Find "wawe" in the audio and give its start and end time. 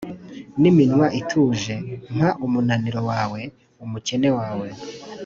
3.09-3.41, 4.37-4.67